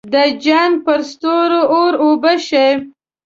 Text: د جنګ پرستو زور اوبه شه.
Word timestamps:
د 0.13 0.15
جنګ 0.45 0.73
پرستو 0.85 1.35
زور 1.51 1.91
اوبه 2.03 2.33
شه. 2.47 2.67